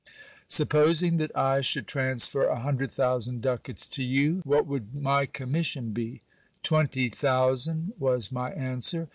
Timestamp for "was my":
7.99-8.51